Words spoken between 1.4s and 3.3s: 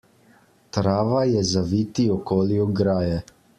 zaviti okoli ograje.